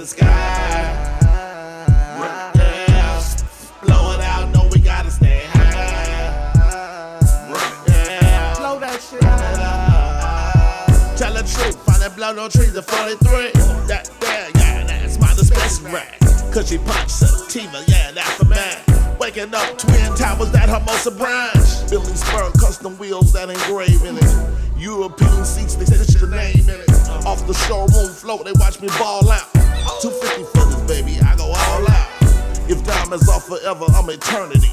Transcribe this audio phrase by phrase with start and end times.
[0.00, 0.26] the sky.
[11.16, 13.52] Tell the truth, find that blow no trees at 43.
[13.88, 16.00] That, yeah, yeah, that's my dispensary.
[16.50, 19.18] Cause she punched sativa, yeah, that's for man.
[19.18, 21.90] Waking up twin towers, that Hermosa branch.
[21.90, 24.60] Billy Spur, custom wheels that engrave in it.
[24.78, 26.90] European seats, they stitch the name in it.
[27.26, 29.29] Off the showroom floor, they watch me ball
[33.10, 34.72] diamonds are forever, I'm eternity.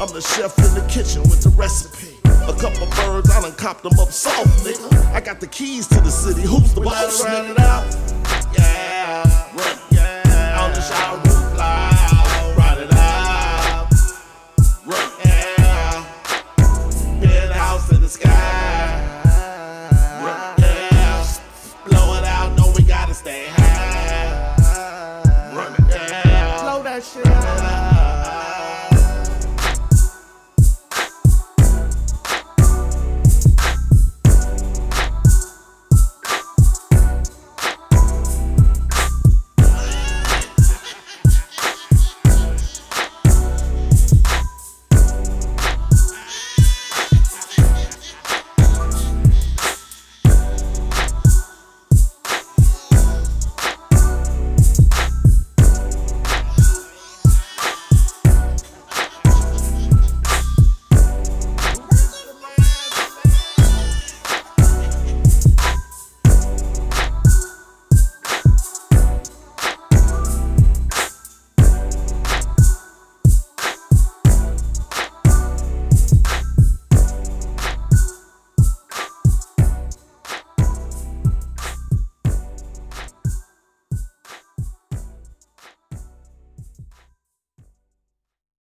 [0.00, 2.18] I'm the chef in the kitchen with the recipe.
[2.24, 5.14] A couple birds, I done copped them up soft, nigga.
[5.14, 6.42] I got the keys to the city.
[6.42, 7.50] Who's the boss, nigga?
[7.52, 8.19] it out.
[27.00, 27.79] that shit out.